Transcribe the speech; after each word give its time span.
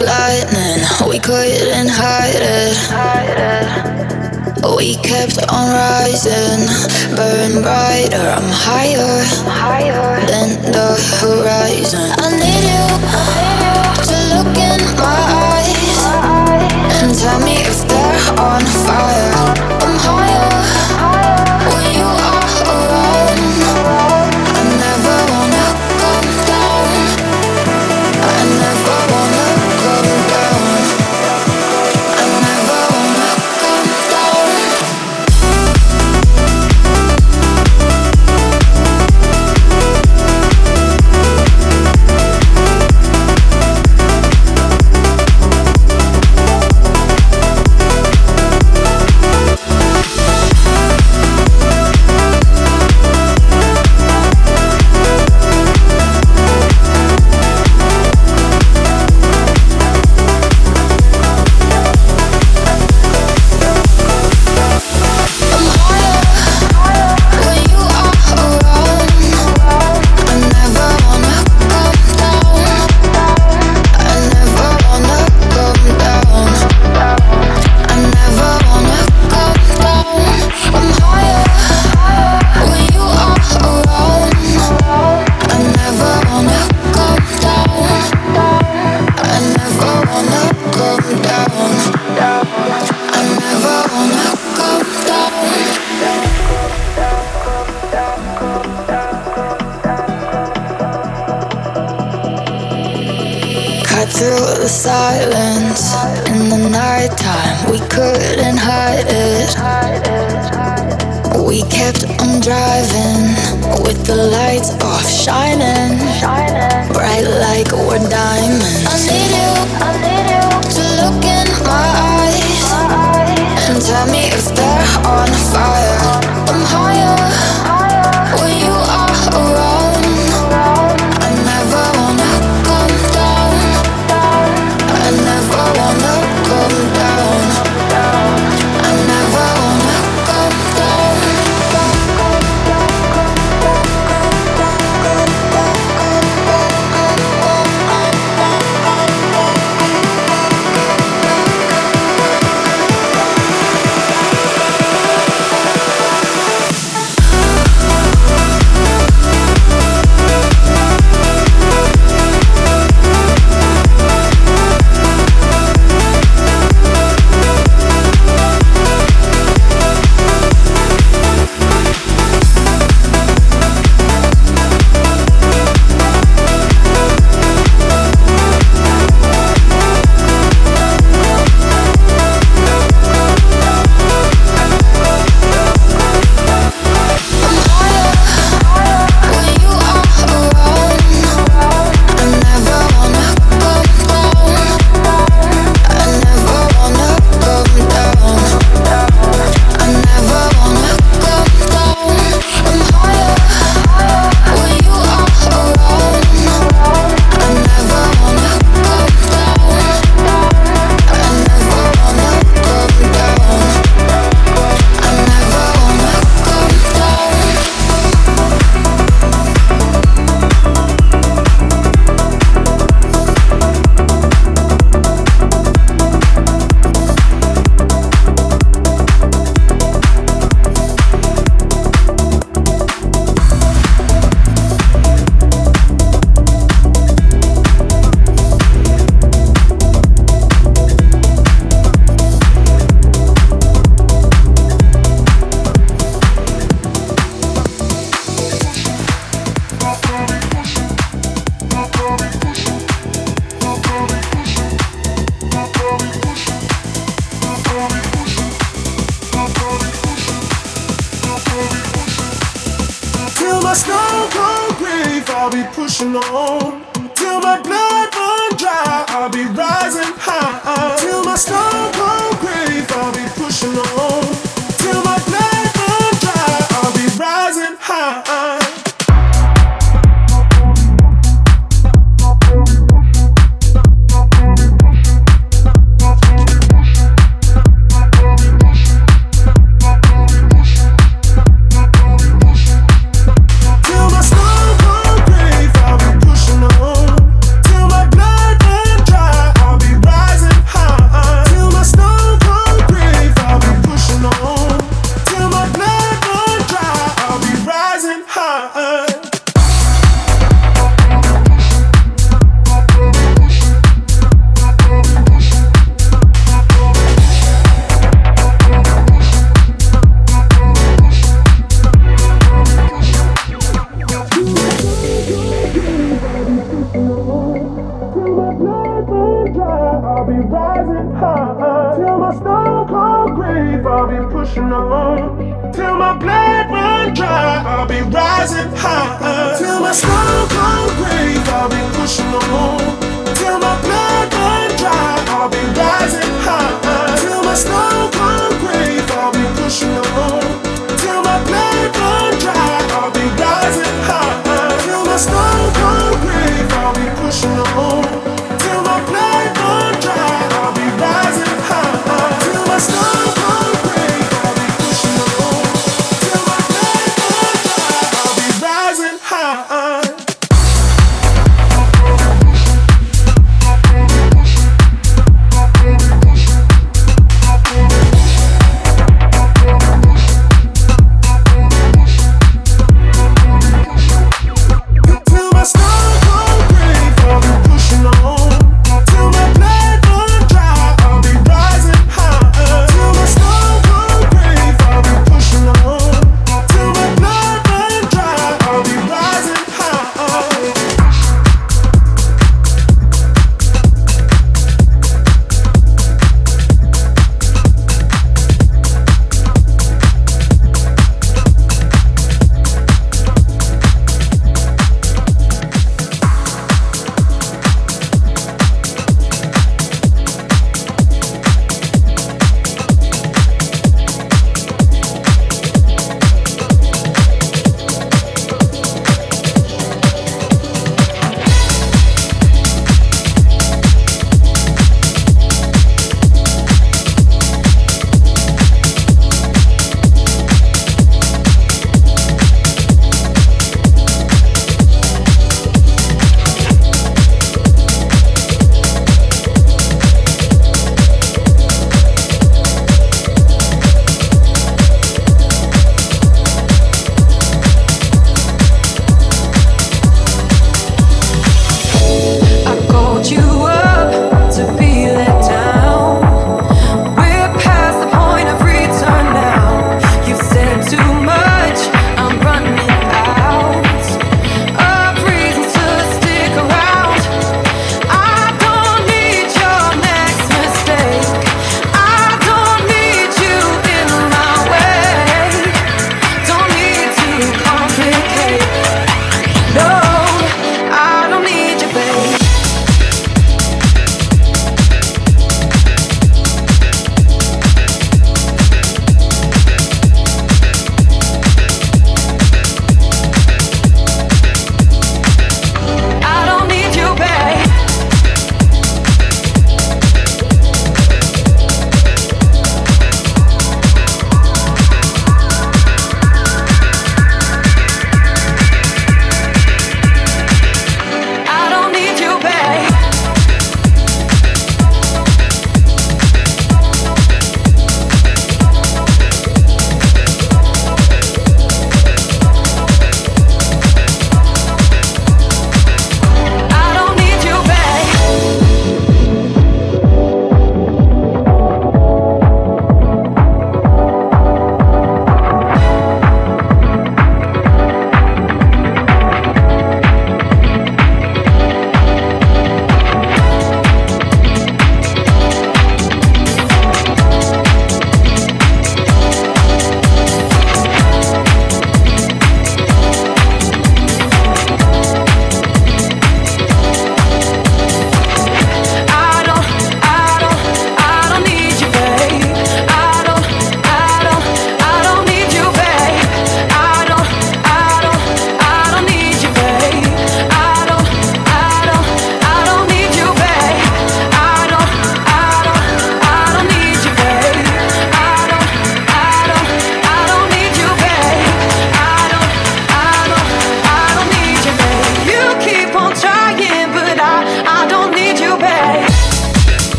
lightning. 0.00 0.80
We 1.08 1.18
couldn't 1.18 1.88
hide 1.88 2.34
it. 2.34 2.76
We 4.76 4.96
kept 4.96 5.38
on 5.48 5.68
rising, 5.72 6.66
burn 7.16 7.62
brighter. 7.62 8.28
I'm 8.36 8.48
higher 8.48 9.24
than 10.26 10.48
the 10.72 10.96
horizon. 11.20 12.12
I 12.18 12.30
need 12.40 12.64
you 12.70 12.86
to 14.08 14.16
look 14.34 14.56
in 14.56 14.80
my 14.96 15.20
eyes 15.54 15.98
and 17.02 17.08
tell 17.18 17.40
me 17.40 17.56
if 17.60 17.86
they're 17.88 18.40
on 18.40 18.62
fire. 18.86 19.79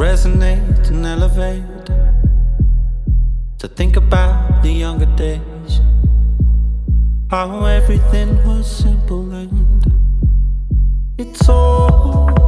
resonate 0.00 0.88
and 0.88 1.04
elevate. 1.04 1.62
To 3.58 3.68
think 3.68 3.96
about 3.96 4.62
the 4.62 4.72
younger 4.72 5.04
days, 5.14 5.82
how 7.30 7.66
everything 7.66 8.34
was 8.46 8.66
simple 8.66 9.30
and 9.32 9.84
it's 11.18 11.46
all. 11.50 12.39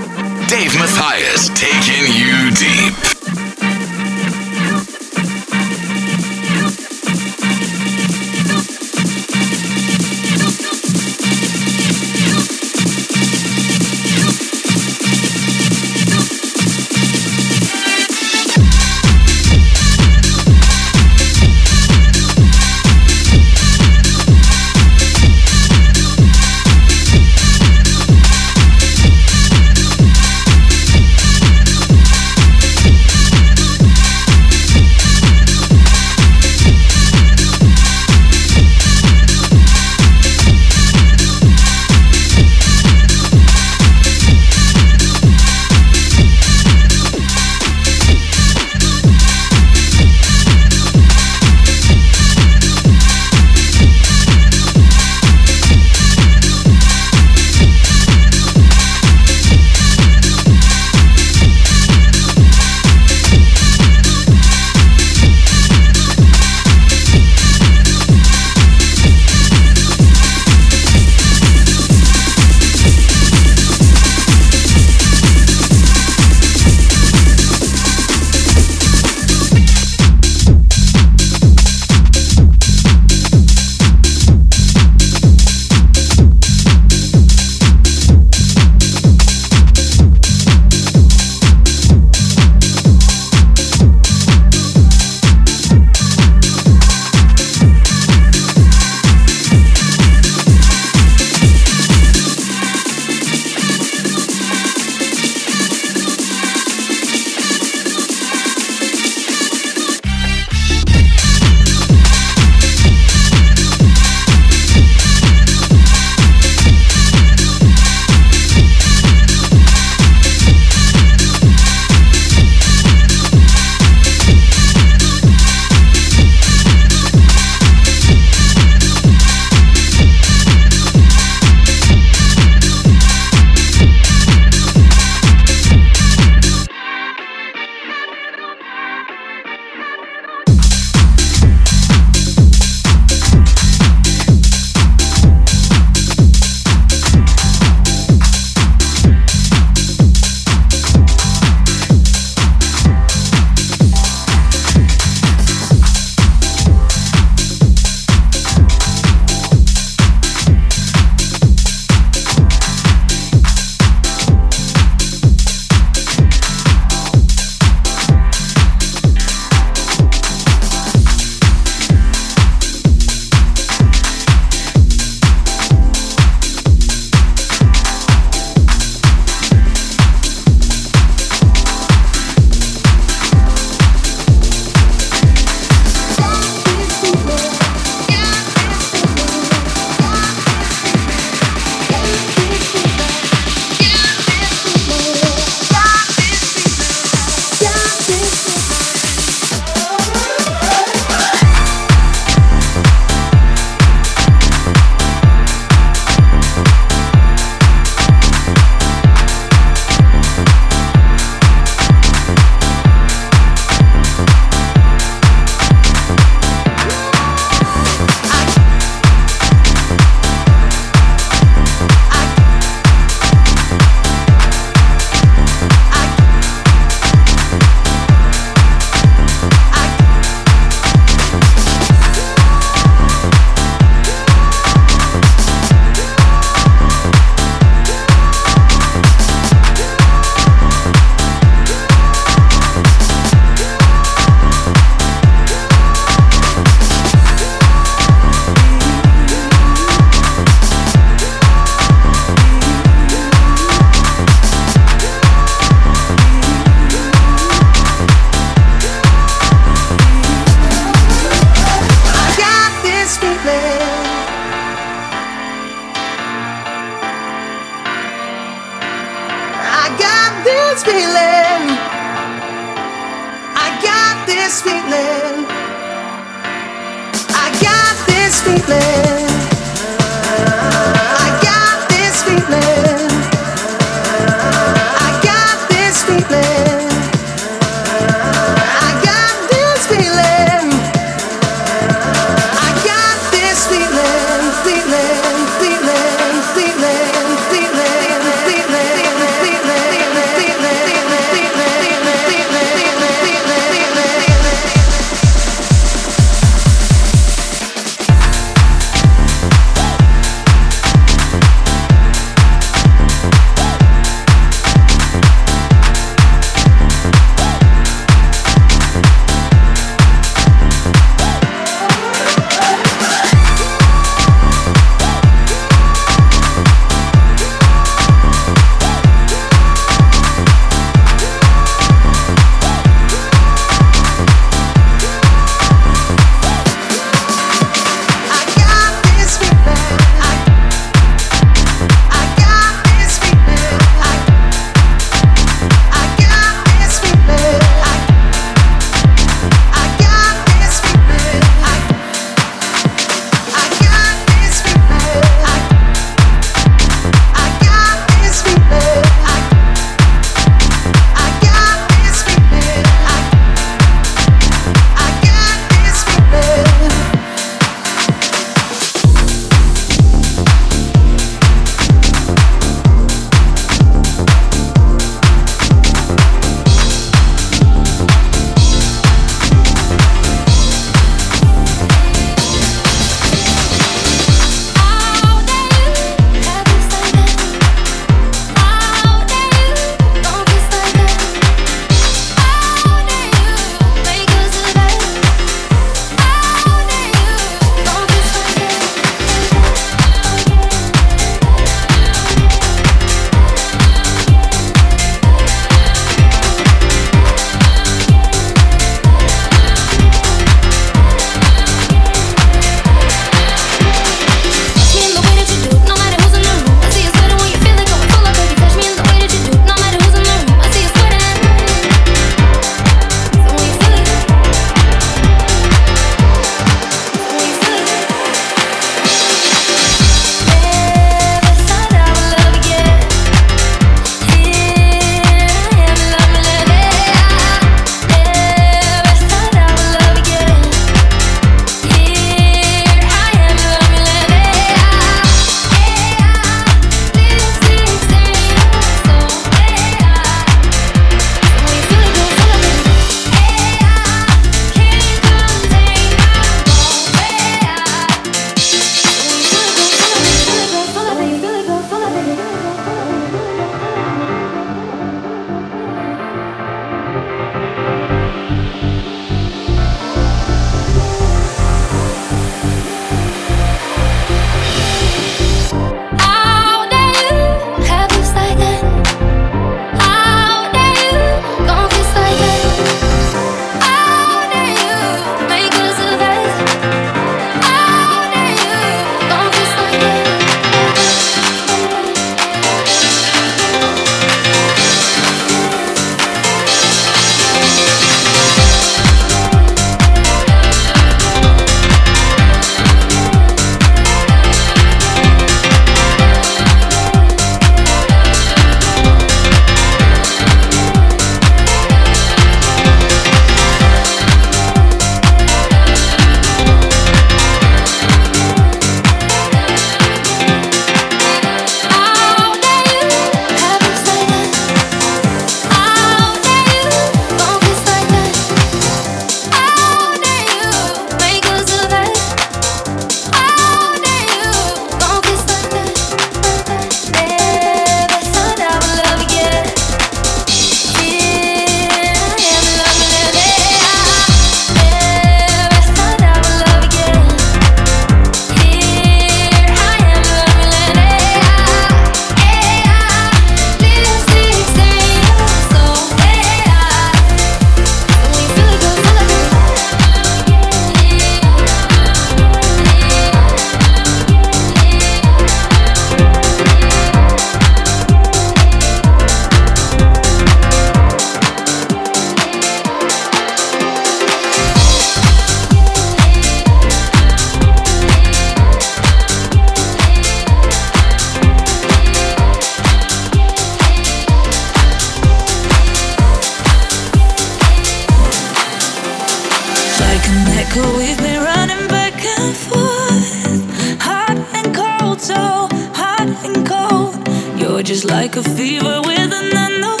Just 597.91 598.05
like 598.05 598.37
a 598.37 598.43
fever 598.55 599.01
with 599.03 599.33
an 599.33 599.51
unknown 599.53 600.00